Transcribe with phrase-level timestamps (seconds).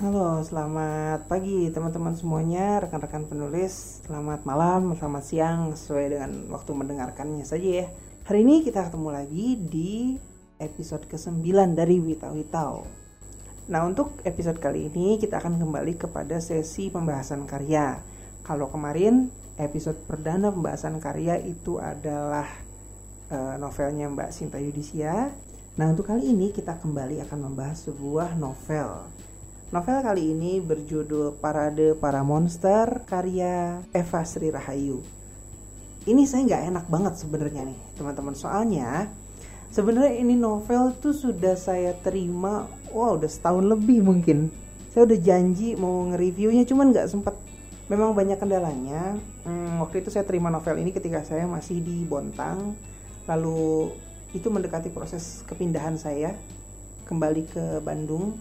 [0.00, 4.00] Halo, selamat pagi teman-teman semuanya, rekan-rekan penulis.
[4.00, 7.86] Selamat malam, selamat siang, sesuai dengan waktu mendengarkannya saja ya.
[8.24, 10.16] Hari ini kita ketemu lagi di
[10.56, 11.44] episode ke-9
[11.76, 12.88] dari Witau Witau.
[13.68, 18.00] Nah, untuk episode kali ini kita akan kembali kepada sesi pembahasan karya.
[18.40, 19.28] Kalau kemarin
[19.60, 22.48] episode perdana pembahasan karya itu adalah
[23.28, 25.28] uh, novelnya Mbak Sinta Yudisia.
[25.76, 29.19] Nah, untuk kali ini kita kembali akan membahas sebuah novel
[29.70, 34.98] Novel kali ini berjudul Parade Para Monster karya Eva Sri Rahayu.
[36.10, 39.06] Ini saya nggak enak banget sebenarnya nih teman-teman soalnya
[39.70, 44.50] sebenarnya ini novel tuh sudah saya terima wow udah setahun lebih mungkin.
[44.90, 47.38] Saya udah janji mau nge-reviewnya cuman nggak sempat.
[47.86, 49.22] Memang banyak kendalanya.
[49.46, 52.74] Hmm, waktu itu saya terima novel ini ketika saya masih di Bontang.
[53.30, 53.94] Lalu
[54.34, 56.34] itu mendekati proses kepindahan saya
[57.06, 58.34] kembali ke Bandung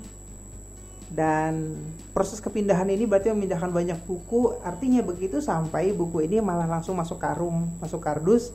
[1.09, 1.73] dan
[2.13, 4.61] proses kepindahan ini berarti memindahkan banyak buku.
[4.61, 8.53] Artinya begitu sampai buku ini malah langsung masuk karung masuk kardus.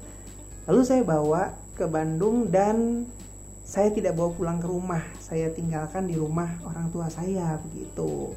[0.71, 3.05] Lalu saya bawa ke Bandung dan
[3.67, 5.03] saya tidak bawa pulang ke rumah.
[5.19, 8.31] Saya tinggalkan di rumah orang tua saya begitu.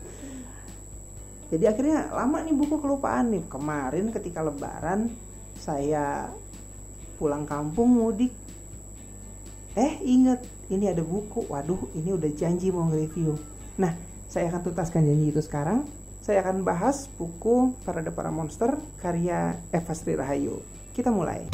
[1.47, 3.45] Jadi akhirnya lama nih buku kelupaan nih.
[3.45, 5.13] Kemarin ketika lebaran
[5.61, 6.33] saya
[7.21, 8.33] pulang kampung mudik.
[9.77, 10.41] Eh inget
[10.73, 11.45] ini ada buku.
[11.45, 13.37] Waduh ini udah janji mau nge-review.
[13.77, 15.87] Nah saya akan tuntaskan janji itu sekarang.
[16.19, 20.59] Saya akan bahas buku Parade Para Monster karya Eva Sri Rahayu.
[20.91, 21.47] Kita mulai.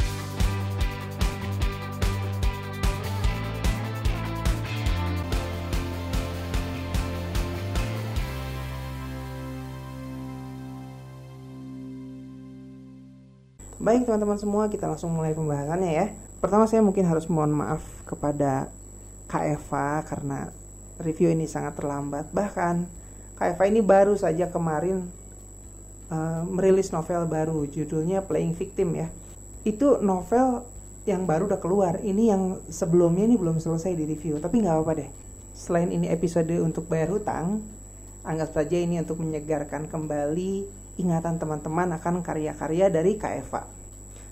[13.78, 16.06] Baik teman-teman semua, kita langsung mulai pembahasannya ya.
[16.42, 18.66] Pertama saya mungkin harus mohon maaf kepada
[19.30, 20.50] Kak Eva karena
[21.00, 22.30] review ini sangat terlambat.
[22.30, 22.86] Bahkan
[23.34, 25.10] KFA ini baru saja kemarin
[26.10, 29.08] uh, merilis novel baru, judulnya Playing Victim ya.
[29.66, 30.62] Itu novel
[31.04, 31.98] yang baru udah keluar.
[31.98, 35.10] Ini yang sebelumnya ini belum selesai di review, tapi nggak apa-apa deh.
[35.54, 37.62] Selain ini episode untuk bayar hutang,
[38.26, 43.66] anggap saja ini untuk menyegarkan kembali ingatan teman-teman akan karya-karya dari KFA.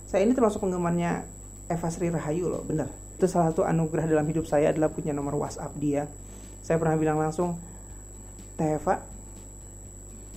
[0.06, 1.26] Saya ini termasuk penggemarnya
[1.66, 2.90] Eva Sri Rahayu loh, bener.
[3.18, 6.06] Itu salah satu anugerah dalam hidup saya adalah punya nomor WhatsApp dia
[6.62, 7.58] saya pernah bilang langsung
[8.54, 9.02] Teh Eva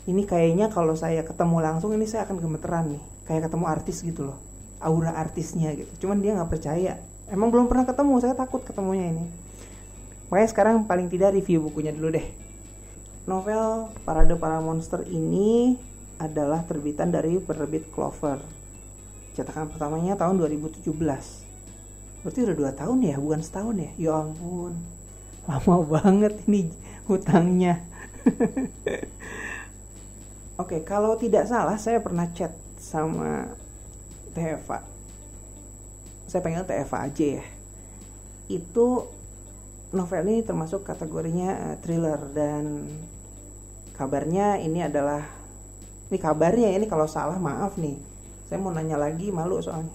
[0.05, 3.03] ini kayaknya kalau saya ketemu langsung ini saya akan gemeteran nih.
[3.25, 4.37] Kayak ketemu artis gitu loh
[4.77, 6.05] aura artisnya gitu.
[6.05, 7.01] Cuman dia nggak percaya.
[7.25, 9.25] Emang belum pernah ketemu saya takut ketemunya ini.
[10.29, 12.27] Makanya sekarang paling tidak review bukunya dulu deh.
[13.25, 15.73] Novel Parade Para Monster ini
[16.21, 18.45] adalah terbitan dari penerbit Clover.
[19.33, 20.85] Cetakan pertamanya tahun 2017
[22.25, 23.15] berarti udah dua tahun ya?
[23.21, 23.91] Bukan setahun ya?
[23.97, 24.94] Ya ampun
[25.45, 26.73] lama banget ini
[27.05, 27.85] hutangnya.
[30.61, 33.53] Oke kalau tidak salah saya pernah chat sama
[34.33, 34.81] Teva.
[36.25, 37.45] Saya pengen Teva aja ya.
[38.49, 39.09] Itu
[39.93, 42.89] novel ini termasuk kategorinya uh, thriller dan
[43.95, 45.23] kabarnya ini adalah
[46.11, 47.97] ini kabarnya ini kalau salah maaf nih.
[48.45, 49.93] Saya mau nanya lagi malu soalnya.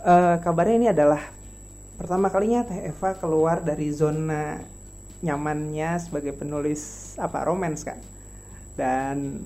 [0.00, 1.20] Uh, kabarnya ini adalah
[2.00, 4.56] pertama kalinya Teh Eva keluar dari zona
[5.20, 8.00] nyamannya sebagai penulis apa romance kan
[8.72, 9.44] dan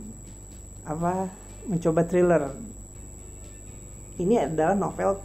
[0.86, 1.34] apa
[1.66, 2.54] mencoba thriller.
[4.14, 5.18] Ini adalah novel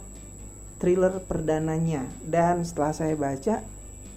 [0.82, 2.02] thriller perdananya.
[2.18, 3.62] Dan setelah saya baca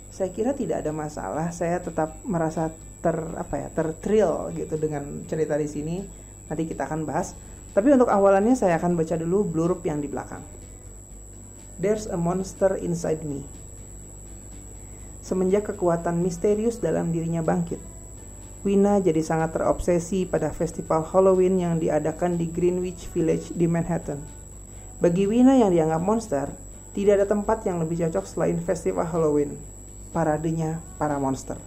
[0.09, 1.53] saya kira tidak ada masalah.
[1.53, 2.73] Saya tetap merasa
[3.05, 6.01] ter apa ya terthrill gitu dengan cerita di sini.
[6.49, 7.37] Nanti kita akan bahas.
[7.77, 10.62] Tapi untuk awalannya saya akan baca dulu blurb yang di belakang
[11.83, 13.43] There's a monster inside me.
[15.19, 17.83] Semenjak kekuatan misterius dalam dirinya bangkit,
[18.63, 24.23] Wina jadi sangat terobsesi pada festival Halloween yang diadakan di Greenwich Village di Manhattan.
[25.03, 26.47] Bagi Wina yang dianggap monster,
[26.95, 29.59] tidak ada tempat yang lebih cocok selain festival Halloween,
[30.15, 31.59] paradenya para monster.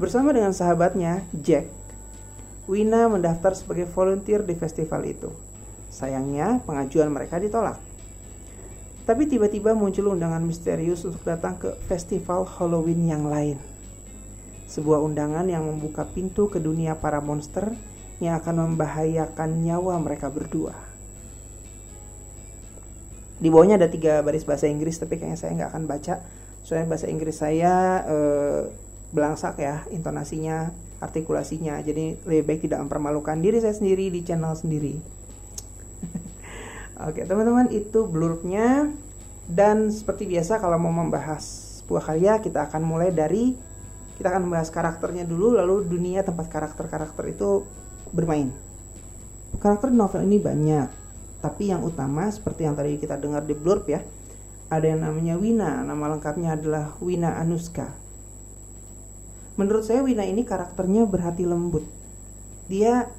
[0.00, 1.68] Bersama dengan sahabatnya, Jack,
[2.64, 5.28] Wina mendaftar sebagai volunteer di festival itu.
[5.92, 7.85] Sayangnya, pengajuan mereka ditolak.
[9.06, 13.54] Tapi tiba-tiba muncul undangan misterius untuk datang ke festival Halloween yang lain.
[14.66, 17.70] Sebuah undangan yang membuka pintu ke dunia para monster
[18.18, 20.74] yang akan membahayakan nyawa mereka berdua.
[23.38, 26.14] Di bawahnya ada tiga baris bahasa Inggris, tapi kayaknya saya nggak akan baca.
[26.66, 28.60] Soalnya bahasa Inggris saya eh,
[29.14, 31.78] belangsak ya, intonasinya, artikulasinya.
[31.78, 34.98] Jadi lebih baik tidak mempermalukan diri saya sendiri di channel sendiri.
[36.96, 38.88] Oke teman-teman itu blurbnya
[39.44, 41.44] dan seperti biasa kalau mau membahas
[41.84, 43.52] sebuah karya kita akan mulai dari
[44.16, 47.68] Kita akan membahas karakternya dulu, lalu dunia tempat karakter-karakter itu
[48.16, 48.48] bermain.
[49.60, 50.88] Karakter novel ini banyak,
[51.44, 54.00] tapi yang utama seperti yang tadi kita dengar di blurb ya,
[54.72, 57.92] ada yang namanya Wina, nama lengkapnya adalah Wina Anuska.
[59.60, 61.84] Menurut saya Wina ini karakternya berhati lembut.
[62.72, 63.12] Dia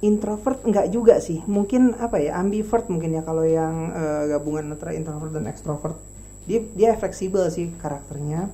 [0.00, 4.96] introvert enggak juga sih, mungkin apa ya ambivert mungkin ya kalau yang uh, gabungan antara
[4.96, 5.96] introvert dan extrovert.
[6.48, 8.48] Dia dia fleksibel sih karakternya.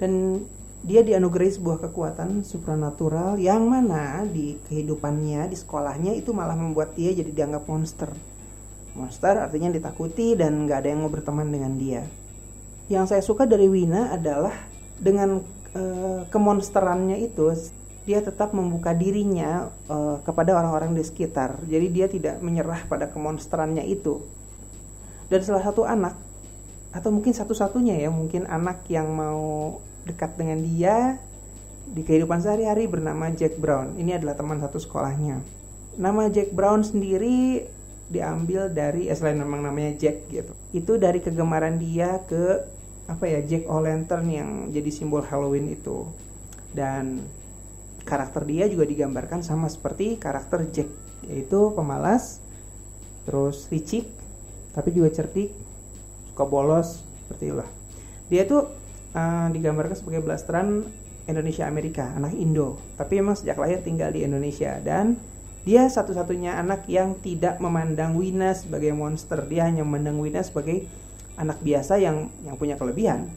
[0.00, 0.44] Dan
[0.80, 7.12] dia dianugerahi sebuah kekuatan supranatural yang mana di kehidupannya di sekolahnya itu malah membuat dia
[7.12, 8.08] jadi dianggap monster.
[8.96, 12.02] Monster artinya ditakuti dan nggak ada yang mau berteman dengan dia.
[12.88, 14.56] Yang saya suka dari Wina adalah
[14.96, 15.44] dengan
[15.76, 17.52] uh, kemonsterannya itu
[18.08, 23.84] dia tetap membuka dirinya uh, kepada orang-orang di sekitar jadi dia tidak menyerah pada kemonsterannya
[23.84, 24.24] itu
[25.30, 26.16] dan salah satu anak
[26.90, 31.22] atau mungkin satu-satunya ya mungkin anak yang mau dekat dengan dia
[31.90, 33.98] di kehidupan sehari-hari bernama Jack Brown.
[33.98, 35.42] Ini adalah teman satu sekolahnya.
[35.98, 37.66] Nama Jack Brown sendiri
[38.10, 40.54] diambil dari eh, selain memang namanya Jack gitu.
[40.70, 42.62] Itu dari kegemaran dia ke
[43.10, 46.06] apa ya Jack O'Lantern yang jadi simbol Halloween itu.
[46.70, 47.22] Dan
[48.02, 50.88] karakter dia juga digambarkan sama seperti karakter Jack
[51.28, 52.40] yaitu pemalas,
[53.28, 54.08] terus licik,
[54.72, 55.52] tapi juga cerdik,
[56.32, 57.70] suka bolos seperti itulah.
[58.32, 58.72] Dia tuh
[59.12, 60.86] uh, digambarkan sebagai blasteran
[61.28, 62.80] Indonesia Amerika, anak Indo.
[62.98, 65.20] Tapi memang sejak lahir tinggal di Indonesia dan
[65.60, 69.44] dia satu-satunya anak yang tidak memandang Wina sebagai monster.
[69.44, 70.88] Dia hanya memandang Wina sebagai
[71.36, 73.28] anak biasa yang yang punya kelebihan.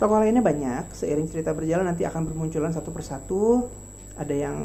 [0.00, 3.68] Tokoh lainnya banyak, seiring cerita berjalan nanti akan bermunculan satu persatu.
[4.16, 4.56] Ada yang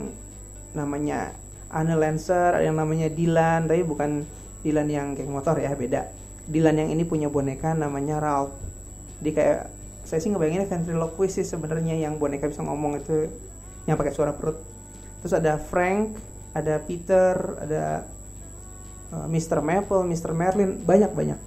[0.72, 1.36] namanya
[1.68, 4.24] Anne Lancer, ada yang namanya Dylan, tapi bukan
[4.64, 6.08] Dylan yang geng motor ya, beda.
[6.48, 8.56] Dylan yang ini punya boneka namanya Ralph.
[9.20, 9.60] Dia kayak
[10.06, 13.26] saya sih ngebayanginnya ventriloquist sih sebenarnya yang boneka bisa ngomong itu
[13.90, 14.62] yang pakai suara perut
[15.20, 16.14] terus ada Frank
[16.54, 18.06] ada Peter ada
[19.10, 19.66] uh, Mr.
[19.66, 20.32] Maple Mr.
[20.38, 21.40] Merlin banyak banyak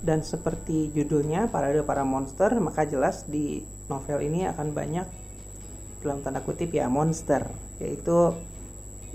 [0.00, 5.06] dan seperti judulnya parade para monster maka jelas di novel ini akan banyak
[6.00, 7.44] dalam tanda kutip ya monster
[7.76, 8.32] yaitu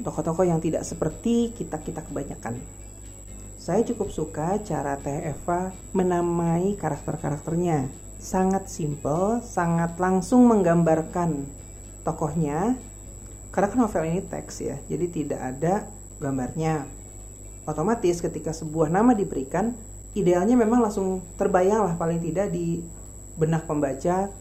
[0.01, 2.61] tokoh-tokoh yang tidak seperti kita-kita kebanyakan
[3.57, 11.45] saya cukup suka cara Teh Eva menamai karakter-karakternya sangat simple, sangat langsung menggambarkan
[12.01, 12.73] tokohnya.
[13.53, 15.87] Karena kan novel ini teks ya, jadi tidak ada
[16.19, 16.89] gambarnya.
[17.65, 19.73] Otomatis ketika sebuah nama diberikan,
[20.15, 22.79] idealnya memang langsung terbayang lah paling tidak di
[23.35, 24.31] benak pembaca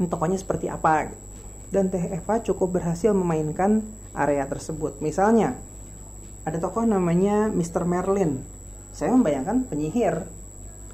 [0.00, 1.14] tokohnya seperti apa.
[1.70, 3.82] Dan Teh Eva cukup berhasil memainkan
[4.14, 4.98] area tersebut.
[4.98, 5.58] Misalnya,
[6.46, 7.82] ada tokoh namanya Mr.
[7.86, 8.42] Merlin.
[8.94, 10.26] Saya membayangkan penyihir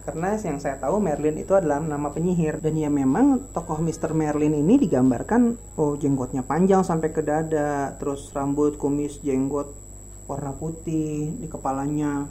[0.01, 4.17] karena yang saya tahu Merlin itu adalah nama penyihir dan ya memang tokoh Mr.
[4.17, 9.77] Merlin ini digambarkan oh jenggotnya panjang sampai ke dada terus rambut kumis jenggot
[10.25, 12.25] warna putih di kepalanya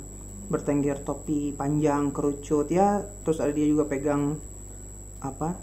[0.49, 4.41] bertengger topi panjang kerucut ya terus ada dia juga pegang
[5.21, 5.55] apa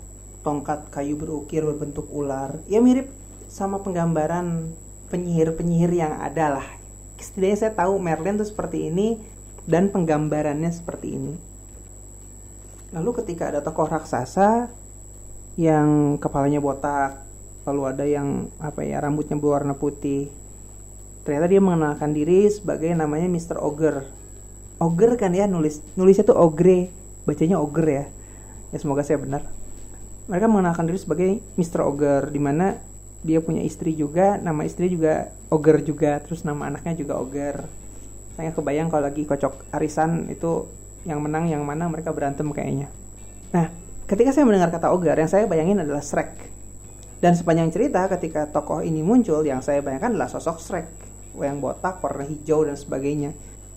[0.46, 3.10] tongkat kayu berukir berbentuk ular ya mirip
[3.50, 4.70] sama penggambaran
[5.10, 6.66] penyihir-penyihir yang ada lah
[7.18, 9.18] setidaknya saya tahu Merlin tuh seperti ini
[9.66, 11.34] dan penggambarannya seperti ini
[12.94, 14.70] Lalu ketika ada tokoh raksasa
[15.58, 17.18] yang kepalanya botak,
[17.66, 20.30] lalu ada yang apa ya rambutnya berwarna putih.
[21.26, 23.58] Ternyata dia mengenalkan diri sebagai namanya Mr.
[23.58, 24.06] Ogre.
[24.76, 26.92] Ogre kan ya nulis nulisnya tuh ogre,
[27.24, 28.06] bacanya ogre ya.
[28.74, 29.46] Ya semoga saya benar.
[30.26, 31.86] Mereka mengenalkan diri sebagai Mr.
[31.86, 32.76] Ogre di mana
[33.24, 37.66] dia punya istri juga, nama istri juga Ogre juga, terus nama anaknya juga Ogre.
[38.36, 40.68] Saya kebayang kalau lagi kocok arisan itu
[41.06, 42.90] yang menang yang mana mereka berantem kayaknya.
[43.54, 43.70] Nah,
[44.10, 46.34] ketika saya mendengar kata Ogar, yang saya bayangin adalah Shrek.
[47.22, 50.86] Dan sepanjang cerita ketika tokoh ini muncul, yang saya bayangkan adalah sosok Shrek.
[51.38, 53.32] Yang botak, warna hijau, dan sebagainya.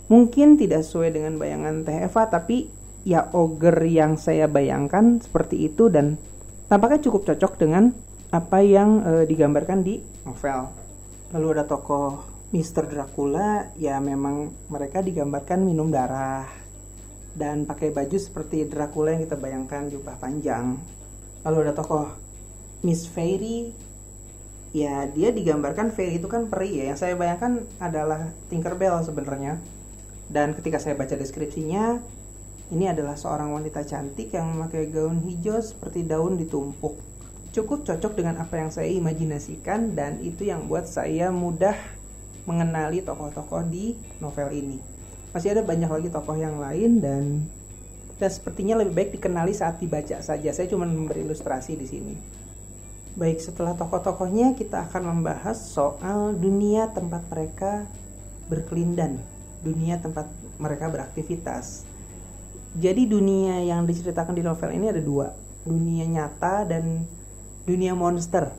[0.09, 2.69] Mungkin tidak sesuai dengan bayangan Teh Eva, tapi
[3.05, 6.17] ya Oger yang saya bayangkan seperti itu dan
[6.65, 7.93] tampaknya cukup cocok dengan
[8.33, 10.69] apa yang e, digambarkan di novel.
[11.33, 12.89] Lalu ada tokoh Mr.
[12.89, 16.49] Dracula, ya memang mereka digambarkan minum darah,
[17.37, 20.81] dan pakai baju seperti Dracula yang kita bayangkan jubah panjang.
[21.45, 22.09] Lalu ada tokoh
[22.81, 23.69] Miss Fairy,
[24.73, 26.93] ya dia digambarkan Fairy itu kan peri ya.
[26.93, 29.61] Yang saya bayangkan adalah Tinkerbell sebenarnya.
[30.29, 31.97] Dan ketika saya baca deskripsinya,
[32.69, 37.01] ini adalah seorang wanita cantik yang memakai gaun hijau seperti daun ditumpuk.
[37.49, 41.73] Cukup cocok dengan apa yang saya imajinasikan dan itu yang buat saya mudah
[42.45, 47.45] mengenali tokoh-tokoh di novel ini masih ada banyak lagi tokoh yang lain dan
[48.17, 50.49] dan sepertinya lebih baik dikenali saat dibaca saja.
[50.51, 52.13] Saya cuma memberi ilustrasi di sini.
[53.15, 57.87] Baik, setelah tokoh-tokohnya kita akan membahas soal dunia tempat mereka
[58.51, 59.23] berkelindan,
[59.63, 60.27] dunia tempat
[60.59, 61.87] mereka beraktivitas.
[62.77, 65.33] Jadi dunia yang diceritakan di novel ini ada dua,
[65.65, 67.03] dunia nyata dan
[67.65, 68.53] dunia monster.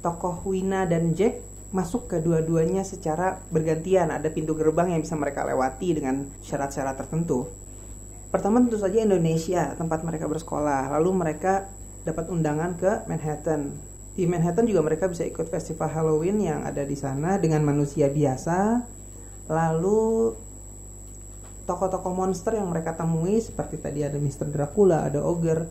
[0.00, 1.42] Tokoh Wina dan Jack
[1.74, 4.14] masuk ke dua-duanya secara bergantian.
[4.14, 7.50] Ada pintu gerbang yang bisa mereka lewati dengan syarat-syarat tertentu.
[8.30, 10.94] Pertama tentu saja Indonesia, tempat mereka bersekolah.
[10.94, 11.66] Lalu mereka
[12.06, 13.74] dapat undangan ke Manhattan.
[14.14, 18.86] Di Manhattan juga mereka bisa ikut festival Halloween yang ada di sana dengan manusia biasa.
[19.46, 20.34] Lalu
[21.66, 24.50] tokoh-tokoh monster yang mereka temui seperti tadi ada Mr.
[24.50, 25.66] Dracula, ada Ogre,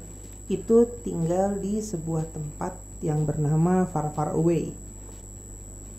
[0.51, 4.75] itu tinggal di sebuah tempat yang bernama Far Far Away.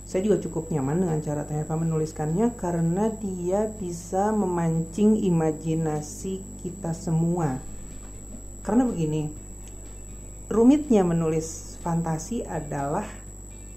[0.06, 7.58] Saya juga cukup nyaman dengan cara Teheva menuliskannya karena dia bisa memancing imajinasi kita semua.
[8.62, 9.34] Karena begini,
[10.46, 13.02] rumitnya menulis fantasi adalah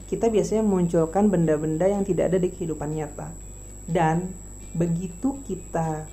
[0.06, 3.49] kita biasanya memunculkan benda-benda yang tidak ada di kehidupan nyata.
[3.90, 4.38] Dan
[4.78, 6.06] begitu kita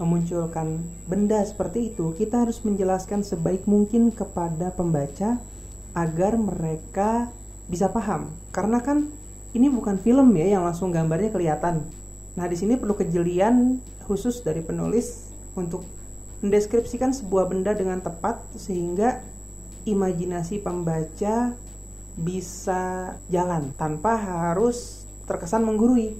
[0.00, 5.36] memunculkan benda seperti itu, kita harus menjelaskan sebaik mungkin kepada pembaca
[5.92, 7.28] agar mereka
[7.68, 8.32] bisa paham.
[8.54, 9.12] Karena kan
[9.52, 11.84] ini bukan film ya yang langsung gambarnya kelihatan.
[12.38, 15.82] Nah, di sini perlu kejelian khusus dari penulis untuk
[16.38, 19.20] mendeskripsikan sebuah benda dengan tepat sehingga
[19.82, 21.58] imajinasi pembaca
[22.14, 26.14] bisa jalan tanpa harus terkesan menggurui.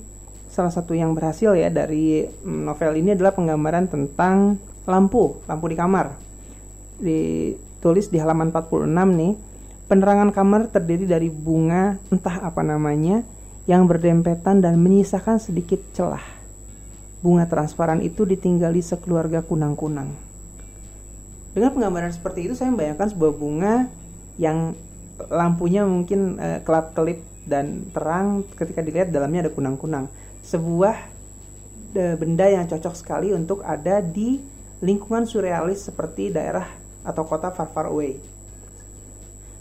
[0.59, 4.59] Salah satu yang berhasil ya dari mm, novel ini adalah penggambaran tentang
[4.91, 6.19] lampu, lampu di kamar.
[6.99, 9.39] Ditulis di halaman 46 nih.
[9.87, 13.23] Penerangan kamar terdiri dari bunga entah apa namanya
[13.71, 16.27] yang berdempetan dan menyisakan sedikit celah.
[17.23, 20.11] Bunga transparan itu ditinggali sekeluarga kunang-kunang.
[21.55, 23.87] Dengan penggambaran seperti itu saya membayangkan sebuah bunga
[24.43, 24.75] yang
[25.31, 30.11] lampunya mungkin uh, kelap-kelip dan terang ketika dilihat dalamnya ada kunang-kunang.
[30.49, 30.97] Sebuah
[31.93, 34.41] uh, benda yang cocok sekali untuk ada di
[34.81, 36.65] lingkungan surrealis seperti daerah
[37.05, 38.17] atau kota far far away.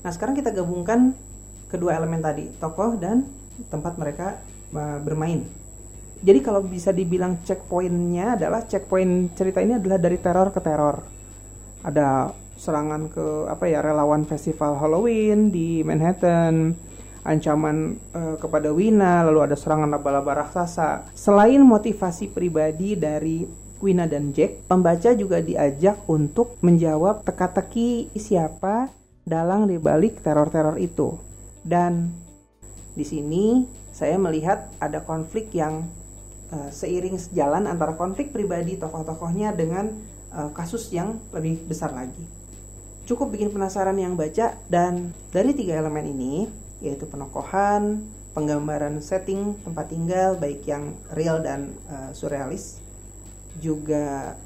[0.02, 1.12] Nah, sekarang kita gabungkan
[1.68, 3.28] kedua elemen tadi, tokoh dan
[3.68, 4.40] tempat mereka
[4.72, 5.44] uh, bermain.
[6.18, 11.18] Jadi kalau bisa dibilang checkpointnya adalah checkpoint cerita ini adalah dari teror ke teror
[11.86, 16.74] ada serangan ke apa ya relawan festival Halloween di Manhattan
[17.26, 23.48] ancaman uh, kepada Wina lalu ada serangan laba-laba raksasa selain motivasi pribadi dari
[23.78, 28.90] Wina dan Jack pembaca juga diajak untuk menjawab teka-teki siapa
[29.26, 31.18] dalang di balik teror-teror itu
[31.62, 32.10] dan
[32.98, 35.86] di sini saya melihat ada konflik yang
[36.54, 39.94] uh, seiring sejalan antara konflik pribadi tokoh-tokohnya dengan
[40.34, 42.26] uh, kasus yang lebih besar lagi.
[43.08, 46.34] Cukup bikin penasaran yang baca dan dari tiga elemen ini
[46.84, 48.06] yaitu penokohan,
[48.38, 52.78] penggambaran setting tempat tinggal baik yang real dan uh, surrealis,
[53.58, 54.38] juga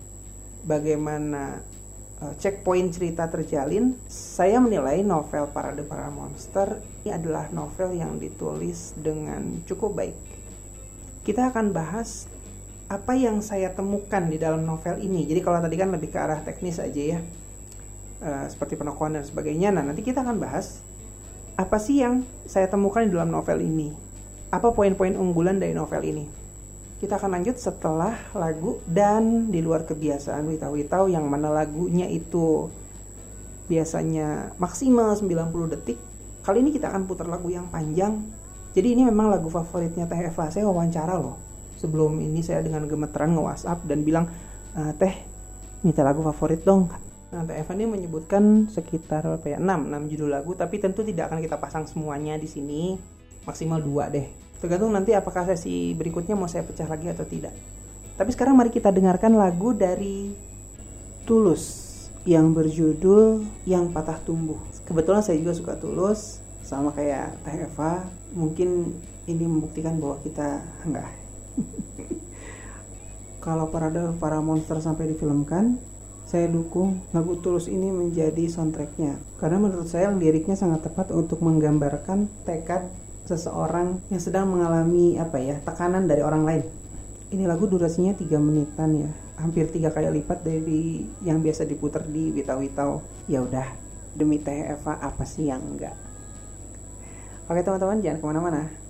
[0.63, 1.59] bagaimana
[2.23, 8.95] uh, checkpoint cerita terjalin, saya menilai novel Parade Para Monster ini adalah novel yang ditulis
[8.95, 10.15] dengan cukup baik.
[11.27, 12.31] Kita akan bahas
[12.87, 15.23] apa yang saya temukan di dalam novel ini.
[15.27, 17.19] Jadi kalau tadi kan lebih ke arah teknis aja ya,
[18.23, 19.75] uh, seperti penokohan dan sebagainya.
[19.75, 20.79] Nah nanti kita akan bahas
[21.61, 23.93] apa sih yang saya temukan di dalam novel ini.
[24.49, 26.25] Apa poin-poin unggulan dari novel ini?
[26.97, 32.69] Kita akan lanjut setelah lagu dan di luar kebiasaan Witau-Witau yang mana lagunya itu
[33.69, 35.97] biasanya maksimal 90 detik.
[36.41, 38.21] Kali ini kita akan putar lagu yang panjang.
[38.73, 40.49] Jadi ini memang lagu favoritnya Teh Eva.
[40.49, 41.51] Saya wawancara loh
[41.81, 44.29] sebelum ini saya dengan gemeteran nge-WhatsApp dan bilang
[44.77, 45.13] e, teh
[45.81, 46.93] minta lagu favorit dong
[47.31, 51.31] Nah, Teh Evan ini menyebutkan sekitar apa ya, 6, 6 judul lagu, tapi tentu tidak
[51.31, 52.99] akan kita pasang semuanya di sini,
[53.47, 54.27] maksimal dua deh.
[54.59, 57.55] Tergantung nanti apakah sesi berikutnya mau saya pecah lagi atau tidak.
[58.19, 60.35] Tapi sekarang mari kita dengarkan lagu dari
[61.23, 61.89] Tulus
[62.27, 64.59] yang berjudul Yang Patah Tumbuh.
[64.83, 68.05] Kebetulan saya juga suka Tulus, sama kayak Teh Eva.
[68.35, 68.91] Mungkin
[69.25, 71.09] ini membuktikan bahwa kita enggak
[73.45, 75.81] kalau parade para monster sampai difilmkan,
[76.31, 79.19] saya dukung lagu Tulus ini menjadi soundtracknya.
[79.35, 82.87] Karena menurut saya liriknya sangat tepat untuk menggambarkan tekad
[83.27, 86.63] seseorang yang sedang mengalami apa ya tekanan dari orang lain.
[87.35, 89.11] Ini lagu durasinya 3 menitan ya,
[89.43, 93.03] hampir tiga kali lipat dari yang biasa diputar di Witau-Witau.
[93.27, 93.67] Ya udah,
[94.15, 95.95] demi Teh Eva apa sih yang enggak?
[97.51, 98.80] Oke teman-teman jangan ke mana-mana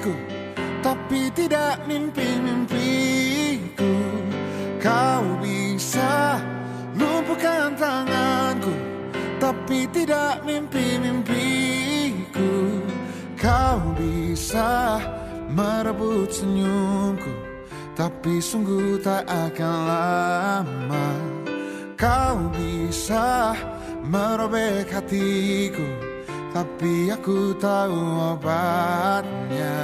[0.00, 0.14] kakiku
[0.80, 2.88] Tapi tidak mimpi-mimpi
[4.80, 6.40] Kau bisa
[6.96, 8.72] lumpuhkan tanganku
[9.36, 12.52] Tapi tidak mimpi-mimpiku.
[13.36, 15.00] Kau bisa
[15.52, 17.32] merebut senyumku
[17.92, 21.08] Tapi sungguh tak akan lama.
[22.00, 23.52] Kau bisa
[24.08, 26.09] merobek hatiku
[26.50, 27.98] Tapi aku tahu
[28.34, 29.78] obatnya.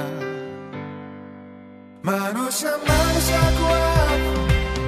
[2.03, 4.19] Manusia-manusia kuat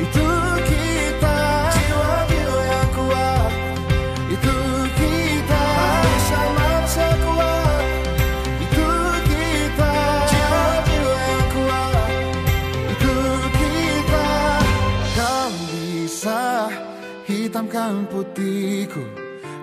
[0.04, 0.28] Itu
[0.68, 1.40] kita.
[1.72, 3.52] Jiwa-jiwa yang kuat
[4.28, 4.56] Itu
[5.00, 5.64] kita.
[5.80, 7.84] Manusia-manusia kuat
[8.60, 8.88] Itu
[9.24, 9.94] kita.
[10.28, 12.12] Jiwa-jiwa yang kuat
[12.92, 13.16] Itu
[13.56, 14.28] kita.
[15.16, 16.44] Kau bisa
[17.24, 19.19] hitamkan putihku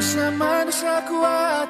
[0.00, 1.68] Manusia-manusia kuat.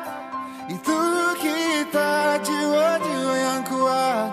[0.70, 1.00] Itu
[1.42, 4.30] kita jiwa-jiwa yang kuat.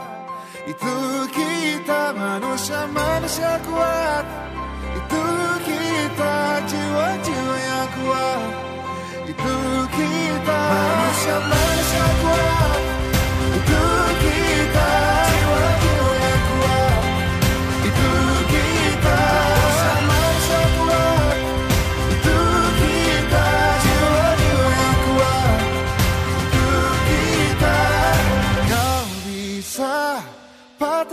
[0.69, 0.95] Itu
[1.33, 4.25] kita manusia-manusia kuat.
[5.01, 5.25] Itu
[5.65, 6.35] kita
[6.69, 8.41] jiwa-jiwa yang kuat.
[9.33, 9.55] Itu
[9.89, 12.86] kita manusia-manusia kuat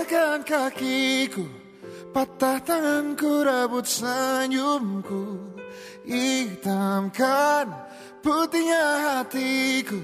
[0.05, 1.47] patahkan kakiku
[2.15, 5.51] Patah tanganku rebut senyumku.
[6.07, 7.75] Hitamkan
[8.23, 9.99] putihnya hatiku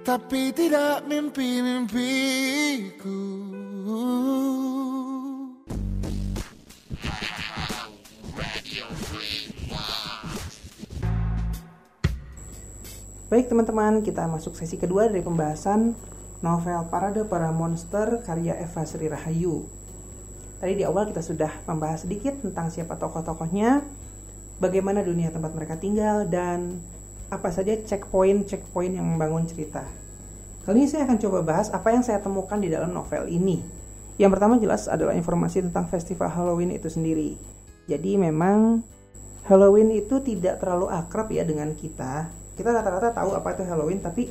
[0.00, 3.20] Tapi tidak mimpi-mimpiku.
[13.28, 15.96] Baik teman-teman, kita masuk sesi kedua dari pembahasan
[16.42, 19.64] novel Parade Para Monster karya Eva Sri Rahayu.
[20.58, 23.82] Tadi di awal kita sudah membahas sedikit tentang siapa tokoh-tokohnya,
[24.62, 26.78] bagaimana dunia tempat mereka tinggal, dan
[27.30, 29.82] apa saja checkpoint-checkpoint yang membangun cerita.
[30.62, 33.58] Kali ini saya akan coba bahas apa yang saya temukan di dalam novel ini.
[34.20, 37.34] Yang pertama jelas adalah informasi tentang festival Halloween itu sendiri.
[37.90, 38.86] Jadi memang
[39.50, 42.30] Halloween itu tidak terlalu akrab ya dengan kita.
[42.54, 44.30] Kita rata-rata tahu apa itu Halloween, tapi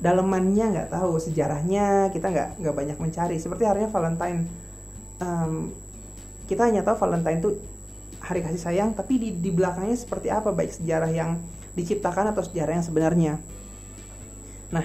[0.00, 3.36] dalemannya nggak tahu sejarahnya kita nggak nggak banyak mencari.
[3.36, 4.48] Seperti harinya Valentine,
[5.20, 5.76] Em,
[6.48, 7.60] kita hanya tahu Valentine itu
[8.24, 11.36] hari kasih sayang, tapi di di belakangnya seperti apa baik sejarah yang
[11.76, 13.32] diciptakan atau sejarah yang sebenarnya.
[14.72, 14.84] Nah,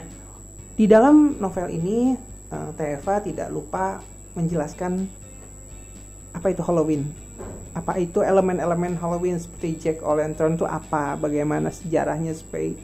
[0.75, 2.19] di dalam novel ini
[2.51, 4.03] eh, TFA tidak lupa
[4.35, 5.07] menjelaskan
[6.35, 7.07] apa itu Halloween.
[7.75, 11.15] Apa itu elemen-elemen Halloween seperti Jack O'Lantern itu apa?
[11.15, 12.75] Bagaimana sejarahnya sampai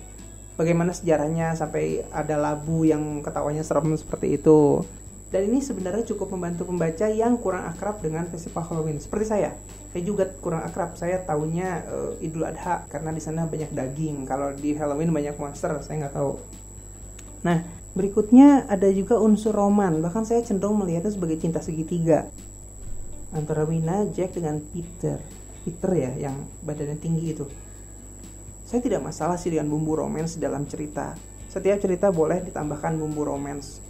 [0.56, 4.84] bagaimana sejarahnya sampai ada labu yang ketawanya serem seperti itu.
[5.32, 9.00] Dan ini sebenarnya cukup membantu pembaca yang kurang akrab dengan festival Halloween.
[9.00, 9.56] Seperti saya,
[9.96, 11.00] saya juga kurang akrab.
[11.00, 14.28] Saya tahunya eh, Idul Adha karena di sana banyak daging.
[14.28, 16.36] Kalau di Halloween banyak monster, saya nggak tahu.
[17.48, 17.64] Nah,
[17.96, 20.04] berikutnya ada juga unsur roman.
[20.04, 22.28] Bahkan saya cenderung melihatnya sebagai cinta segitiga
[23.32, 25.24] antara Wina, Jack dengan Peter.
[25.64, 27.48] Peter ya, yang badannya tinggi itu.
[28.71, 31.12] Saya tidak masalah sih dengan bumbu romance dalam cerita.
[31.51, 33.84] Setiap cerita boleh ditambahkan bumbu romance.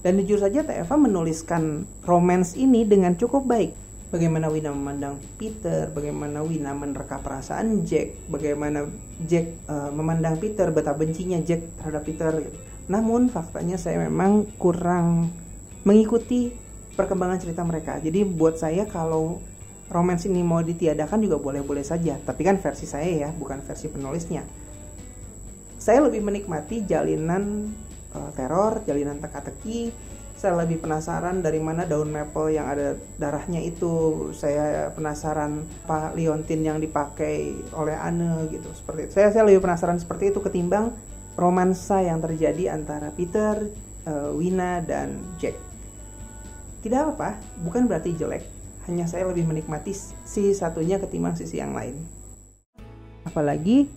[0.00, 3.76] Dan jujur saja TFA menuliskan romance ini dengan cukup baik.
[4.08, 8.88] Bagaimana Wina memandang Peter, bagaimana Wina menerka perasaan Jack, bagaimana
[9.28, 12.32] Jack eh, memandang Peter, betapa bencinya Jack terhadap Peter.
[12.88, 15.28] Namun faktanya saya memang kurang
[15.84, 16.48] mengikuti
[16.96, 18.00] perkembangan cerita mereka.
[18.00, 19.44] Jadi buat saya kalau
[19.92, 22.16] romance ini mau ditiadakan juga boleh-boleh saja.
[22.16, 24.44] Tapi kan versi saya ya, bukan versi penulisnya.
[25.84, 27.68] saya lebih menikmati jalinan
[28.16, 29.92] uh, teror, jalinan teka-teki.
[30.34, 34.28] Saya lebih penasaran dari mana daun maple yang ada darahnya itu.
[34.32, 39.12] Saya penasaran apa liontin yang dipakai oleh Anne gitu seperti itu.
[39.20, 40.96] Saya saya lebih penasaran seperti itu ketimbang
[41.36, 43.68] romansa yang terjadi antara Peter,
[44.08, 45.58] uh, Wina dan Jack.
[46.80, 48.53] Tidak apa, bukan berarti jelek.
[48.84, 52.04] Hanya saya lebih menikmati si satunya ketimbang sisi yang lain.
[53.24, 53.88] Apalagi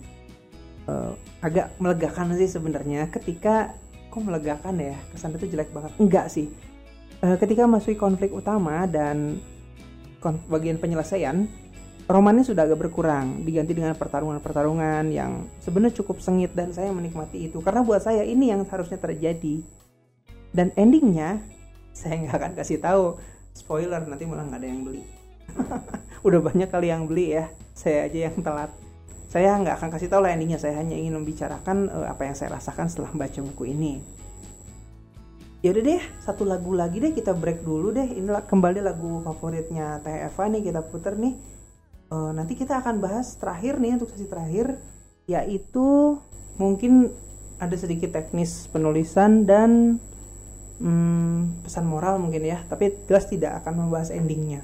[0.88, 1.12] uh,
[1.44, 3.12] agak melegakan sih sebenarnya.
[3.12, 3.76] Ketika
[4.08, 4.96] kok melegakan ya?
[5.12, 5.92] Kesan itu jelek banget.
[6.00, 6.48] Enggak sih.
[7.20, 9.42] Uh, ketika masuk konflik utama dan
[10.48, 11.46] bagian penyelesaian
[12.08, 13.44] romannya sudah agak berkurang.
[13.44, 17.60] Diganti dengan pertarungan-pertarungan yang sebenarnya cukup sengit dan saya menikmati itu.
[17.60, 19.60] Karena buat saya ini yang harusnya terjadi.
[20.48, 21.44] Dan endingnya
[21.92, 23.20] saya nggak akan kasih tahu
[23.58, 25.02] spoiler nanti malah nggak ada yang beli.
[26.26, 28.70] Udah banyak kali yang beli ya saya aja yang telat.
[29.28, 32.54] Saya nggak akan kasih tahu lah endingnya saya hanya ingin membicarakan uh, apa yang saya
[32.54, 34.00] rasakan setelah baca buku ini.
[35.58, 38.06] Ya udah deh satu lagu lagi deh kita break dulu deh.
[38.06, 41.34] Inilah kembali lagu favoritnya Teh nih kita puter nih.
[42.08, 44.80] Uh, nanti kita akan bahas terakhir nih untuk sesi terakhir
[45.28, 46.16] yaitu
[46.56, 47.12] mungkin
[47.60, 50.00] ada sedikit teknis penulisan dan
[50.82, 54.62] hmm, pesan moral mungkin ya tapi jelas tidak akan membahas endingnya.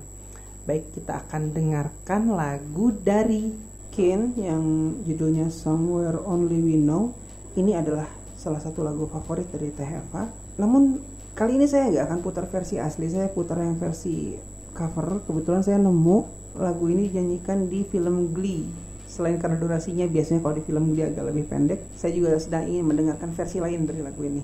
[0.64, 3.53] Baik kita akan dengarkan lagu dari
[3.94, 4.64] Kane yang
[5.07, 7.14] judulnya Somewhere Only We Know.
[7.55, 10.27] Ini adalah salah satu lagu favorit dari Teh Eva.
[10.59, 10.98] Namun
[11.38, 14.35] kali ini saya nggak akan putar versi asli saya putar yang versi
[14.74, 15.22] cover.
[15.22, 16.18] Kebetulan saya nemu
[16.59, 18.66] lagu ini dinyanyikan di film Glee.
[19.07, 22.83] Selain karena durasinya biasanya kalau di film Glee agak lebih pendek saya juga sedang ingin
[22.83, 24.42] mendengarkan versi lain dari lagu ini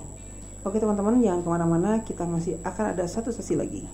[0.65, 3.85] oke teman-teman jangan ke mana-mana kita masih akan ada satu sesi lagi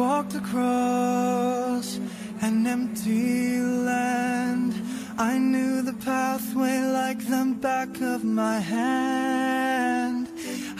[0.00, 1.98] walked across
[2.40, 4.72] an empty land.
[5.18, 10.28] I knew the pathway like the back of my hand.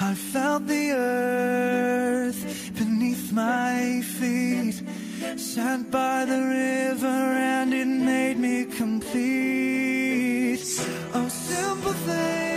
[0.01, 2.41] I felt the earth
[2.79, 4.83] beneath my feet.
[5.37, 7.21] Sat by the river
[7.53, 9.60] and it made me complete.
[12.03, 12.50] Oh, simple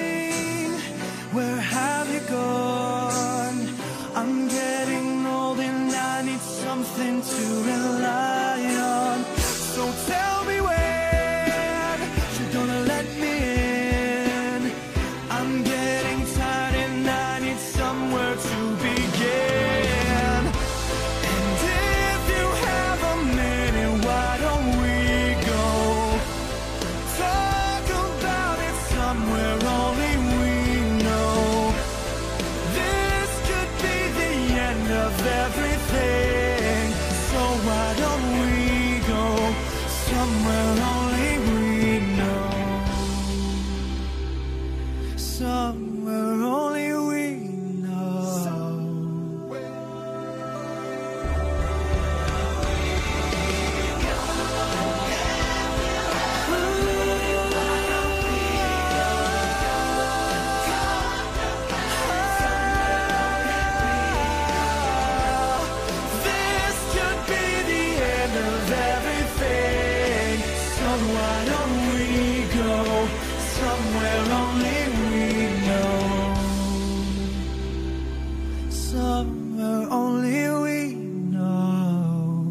[78.93, 80.93] Somewhere only we
[81.33, 82.45] know.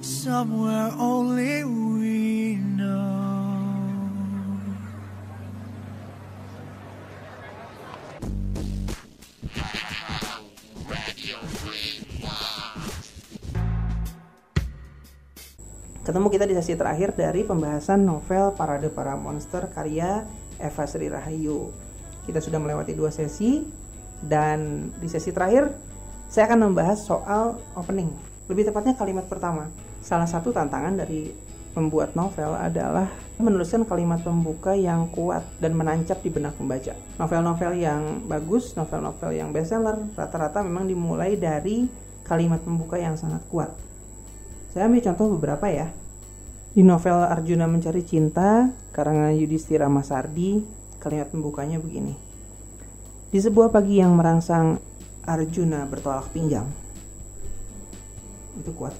[0.00, 2.88] Somewhere only we know.
[16.00, 20.24] Ketemu kita di sesi terakhir dari pembahasan novel Parade Para Monster karya
[20.56, 21.76] Eva Sri Rahayu.
[22.24, 23.79] Kita sudah melewati dua sesi
[24.24, 25.72] dan di sesi terakhir
[26.30, 28.12] saya akan membahas soal opening.
[28.46, 29.66] Lebih tepatnya kalimat pertama.
[30.00, 31.30] Salah satu tantangan dari
[31.70, 33.06] pembuat novel adalah
[33.38, 36.94] menuliskan kalimat pembuka yang kuat dan menancap di benak pembaca.
[37.18, 41.86] Novel-novel yang bagus, novel-novel yang bestseller rata-rata memang dimulai dari
[42.26, 43.70] kalimat pembuka yang sangat kuat.
[44.70, 45.90] Saya ambil contoh beberapa ya.
[46.70, 50.62] Di novel Arjuna Mencari Cinta, karangan Yudhistira Masardi,
[51.02, 52.29] kalimat pembukanya begini.
[53.30, 54.82] Di sebuah pagi yang merangsang,
[55.22, 56.66] Arjuna bertolak pinggang.
[58.58, 58.90] Itu kuat,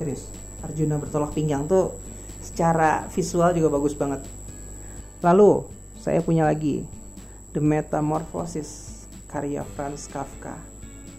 [0.00, 0.32] serius.
[0.64, 1.92] Arjuna bertolak pinggang tuh
[2.40, 4.24] secara visual juga bagus banget.
[5.20, 5.68] Lalu,
[6.00, 6.88] saya punya lagi
[7.52, 10.56] The Metamorphosis karya Franz Kafka.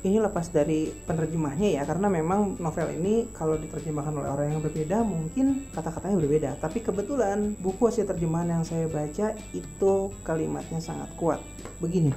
[0.06, 5.04] ini lepas dari penerjemahnya ya karena memang novel ini kalau diterjemahkan oleh orang yang berbeda
[5.04, 9.94] mungkin kata-katanya berbeda tapi kebetulan buku hasil terjemahan yang saya baca itu
[10.24, 11.42] kalimatnya sangat kuat
[11.82, 12.14] begini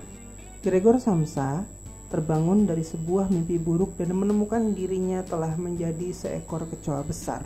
[0.61, 1.65] Gregor Samsa
[2.13, 7.41] terbangun dari sebuah mimpi buruk dan menemukan dirinya telah menjadi seekor kecoa besar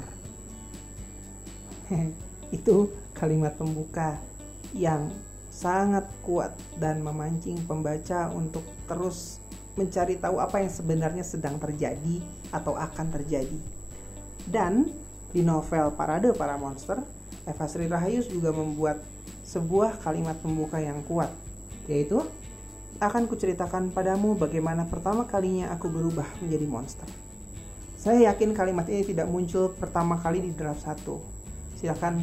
[2.56, 4.18] itu kalimat pembuka
[4.74, 5.14] yang
[5.46, 9.38] sangat kuat dan memancing pembaca untuk terus
[9.78, 12.18] mencari tahu apa yang sebenarnya sedang terjadi
[12.50, 13.58] atau akan terjadi.
[14.46, 14.90] Dan
[15.30, 17.02] di novel Parade Para Monster,
[17.46, 19.02] Eva Sri Rahayus juga membuat
[19.46, 21.30] sebuah kalimat pembuka yang kuat,
[21.86, 22.22] yaitu
[23.02, 27.08] akan kuceritakan padamu bagaimana pertama kalinya aku berubah menjadi monster.
[27.98, 31.02] Saya yakin kalimat ini tidak muncul pertama kali di draft 1.
[31.80, 32.20] Silahkan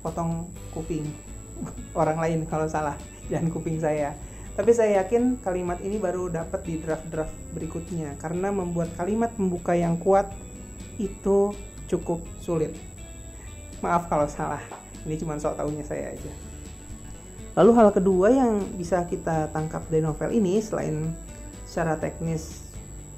[0.00, 1.04] potong kuping
[2.00, 2.94] orang lain kalau salah,
[3.28, 4.16] dan kuping saya.
[4.58, 9.94] Tapi saya yakin kalimat ini baru dapat di draft-draft berikutnya karena membuat kalimat pembuka yang
[10.02, 10.34] kuat
[10.98, 11.54] itu
[11.86, 12.74] cukup sulit.
[13.78, 14.58] Maaf kalau salah,
[15.06, 16.47] ini cuma sok tahunya saya aja.
[17.58, 21.10] Lalu hal kedua yang bisa kita tangkap dari novel ini selain
[21.66, 22.70] secara teknis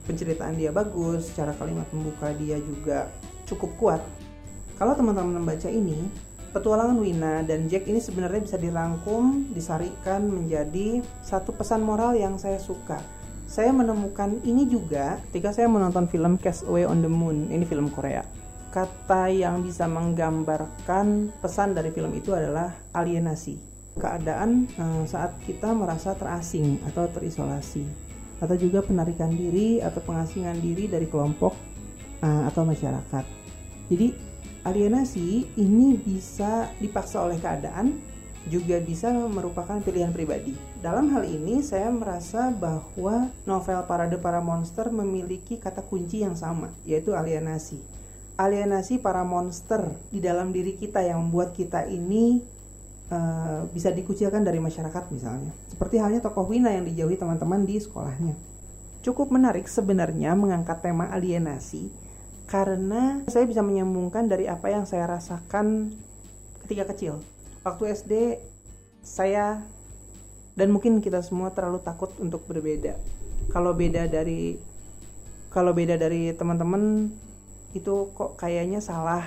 [0.08, 3.12] penceritaan dia bagus, secara kalimat pembuka dia juga
[3.44, 4.02] cukup kuat.
[4.80, 6.08] Kalau teman-teman membaca ini,
[6.50, 12.58] Petualangan Wina dan Jack ini sebenarnya bisa dirangkum, disarikan menjadi satu pesan moral yang saya
[12.58, 12.98] suka.
[13.46, 17.54] Saya menemukan ini juga ketika saya menonton film Castaway on the Moon.
[17.54, 18.26] Ini film Korea.
[18.74, 23.69] Kata yang bisa menggambarkan pesan dari film itu adalah alienasi.
[23.98, 27.82] Keadaan eh, saat kita merasa terasing atau terisolasi.
[28.40, 31.56] Atau juga penarikan diri atau pengasingan diri dari kelompok
[32.22, 33.24] eh, atau masyarakat.
[33.90, 34.14] Jadi
[34.62, 37.98] alienasi ini bisa dipaksa oleh keadaan,
[38.48, 40.56] juga bisa merupakan pilihan pribadi.
[40.80, 46.72] Dalam hal ini, saya merasa bahwa novel Parade Para Monster memiliki kata kunci yang sama,
[46.88, 47.76] yaitu alienasi.
[48.40, 52.40] Alienasi para monster di dalam diri kita yang membuat kita ini
[53.10, 55.52] uh, bisa dikucilkan dari masyarakat misalnya.
[55.68, 58.34] Seperti halnya tokoh Wina yang dijauhi teman-teman di sekolahnya.
[59.04, 61.90] Cukup menarik sebenarnya mengangkat tema alienasi
[62.50, 65.94] karena saya bisa menyambungkan dari apa yang saya rasakan
[66.66, 67.22] ketika kecil.
[67.62, 68.12] Waktu SD
[69.00, 69.62] saya
[70.58, 72.98] dan mungkin kita semua terlalu takut untuk berbeda.
[73.48, 74.58] Kalau beda dari
[75.50, 77.10] kalau beda dari teman-teman
[77.74, 79.24] itu kok kayaknya salah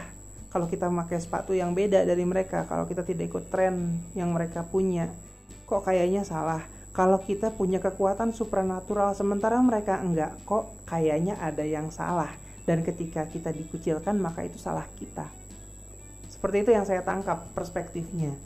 [0.54, 4.62] kalau kita pakai sepatu yang beda dari mereka, kalau kita tidak ikut tren yang mereka
[4.62, 5.10] punya,
[5.66, 6.62] kok kayaknya salah.
[6.94, 12.30] Kalau kita punya kekuatan supranatural sementara mereka enggak, kok kayaknya ada yang salah
[12.70, 15.26] dan ketika kita dikucilkan maka itu salah kita.
[16.30, 18.38] Seperti itu yang saya tangkap perspektifnya.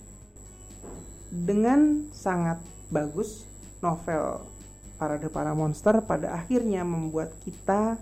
[1.28, 3.44] Dengan sangat bagus
[3.84, 4.48] novel
[4.96, 8.00] Parade Para Monster pada akhirnya membuat kita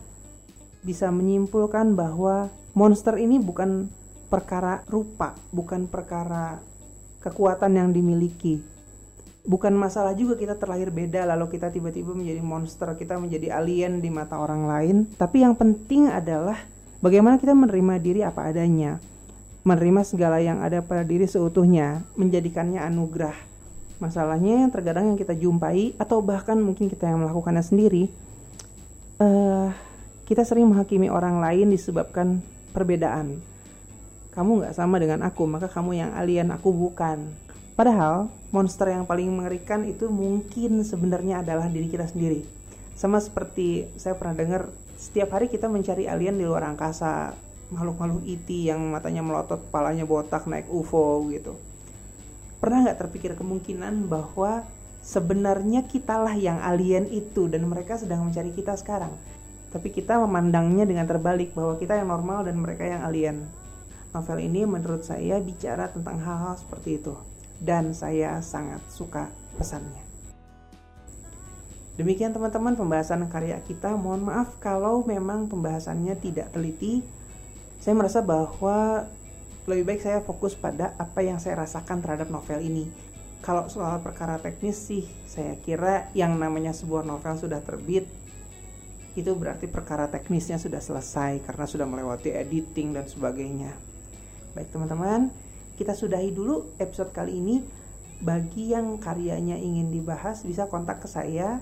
[0.86, 3.88] bisa menyimpulkan bahwa monster ini bukan
[4.28, 6.60] perkara rupa, bukan perkara
[7.24, 8.60] kekuatan yang dimiliki,
[9.48, 14.12] bukan masalah juga kita terlahir beda lalu kita tiba-tiba menjadi monster, kita menjadi alien di
[14.12, 14.96] mata orang lain.
[15.16, 16.60] Tapi yang penting adalah
[17.00, 19.00] bagaimana kita menerima diri apa adanya.
[19.66, 23.34] Menerima segala yang ada pada diri seutuhnya, menjadikannya anugerah.
[23.98, 28.14] Masalahnya yang terkadang yang kita jumpai atau bahkan mungkin kita yang melakukannya sendiri,
[29.18, 29.74] uh,
[30.30, 33.40] kita sering menghakimi orang lain disebabkan perbedaan.
[34.36, 37.32] Kamu nggak sama dengan aku, maka kamu yang alien, aku bukan
[37.76, 42.48] Padahal monster yang paling mengerikan itu mungkin sebenarnya adalah diri kita sendiri.
[42.96, 47.36] Sama seperti saya pernah dengar setiap hari kita mencari alien di luar angkasa,
[47.76, 51.60] makhluk-makhluk IT e yang matanya melotot, kepalanya botak, naik UFO gitu.
[52.64, 54.64] Pernah nggak terpikir kemungkinan bahwa
[55.04, 59.12] sebenarnya kitalah yang alien itu dan mereka sedang mencari kita sekarang.
[59.76, 63.44] Tapi kita memandangnya dengan terbalik bahwa kita yang normal dan mereka yang alien.
[64.16, 67.20] Novel ini menurut saya bicara tentang hal-hal seperti itu
[67.60, 69.28] dan saya sangat suka
[69.60, 70.00] pesannya.
[72.00, 74.00] Demikian teman-teman pembahasan karya kita.
[74.00, 77.04] Mohon maaf kalau memang pembahasannya tidak teliti.
[77.84, 79.08] Saya merasa bahwa
[79.68, 82.88] lebih baik saya fokus pada apa yang saya rasakan terhadap novel ini.
[83.44, 88.08] Kalau soal perkara teknis sih, saya kira yang namanya sebuah novel sudah terbit,
[89.16, 93.72] itu berarti perkara teknisnya sudah selesai karena sudah melewati editing dan sebagainya.
[94.52, 95.32] Baik teman-teman,
[95.80, 97.64] kita sudahi dulu episode kali ini.
[98.16, 101.60] Bagi yang karyanya ingin dibahas bisa kontak ke saya.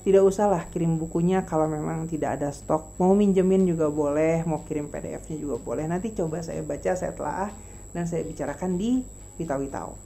[0.00, 2.94] Tidak usahlah kirim bukunya kalau memang tidak ada stok.
[2.96, 5.84] Mau minjemin juga boleh, mau kirim PDF-nya juga boleh.
[5.90, 7.52] Nanti coba saya baca, saya telah
[7.90, 9.02] dan saya bicarakan di
[9.36, 9.98] Witawitau.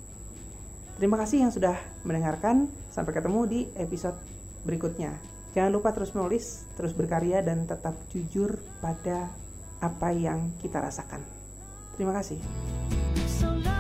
[0.99, 2.73] Terima kasih yang sudah mendengarkan.
[2.91, 4.19] Sampai ketemu di episode
[4.67, 5.34] berikutnya.
[5.55, 9.31] Jangan lupa terus menulis, terus berkarya, dan tetap jujur pada
[9.79, 11.23] apa yang kita rasakan.
[11.95, 12.43] Terima kasih.
[13.31, 13.74] So